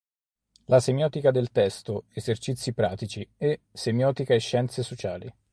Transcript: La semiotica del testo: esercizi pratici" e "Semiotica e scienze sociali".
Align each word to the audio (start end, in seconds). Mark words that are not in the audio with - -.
La 0.65 0.79
semiotica 0.79 1.29
del 1.29 1.51
testo: 1.51 2.05
esercizi 2.13 2.73
pratici" 2.73 3.29
e 3.37 3.61
"Semiotica 3.71 4.33
e 4.33 4.39
scienze 4.39 4.81
sociali". 4.81 5.31